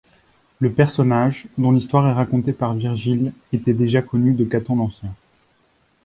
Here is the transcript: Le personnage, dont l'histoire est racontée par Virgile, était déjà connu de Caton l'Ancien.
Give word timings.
Le 0.59 0.71
personnage, 0.71 1.45
dont 1.59 1.71
l'histoire 1.71 2.07
est 2.09 2.13
racontée 2.13 2.53
par 2.53 2.73
Virgile, 2.73 3.33
était 3.53 3.75
déjà 3.75 4.01
connu 4.01 4.33
de 4.33 4.45
Caton 4.45 4.77
l'Ancien. 4.77 5.13